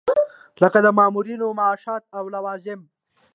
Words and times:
لکه 0.61 0.77
د 0.85 0.87
مامورینو 0.97 1.47
معاشات 1.59 2.03
او 2.17 2.23
لوازم. 2.33 2.79